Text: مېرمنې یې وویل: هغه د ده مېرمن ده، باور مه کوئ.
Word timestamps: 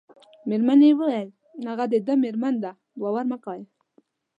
مېرمنې 0.49 0.87
یې 0.91 0.97
وویل: 0.97 1.29
هغه 1.69 1.85
د 1.93 1.95
ده 2.07 2.13
مېرمن 2.23 2.55
ده، 2.63 2.71
باور 3.01 3.25
مه 3.31 3.37
کوئ. 3.43 3.61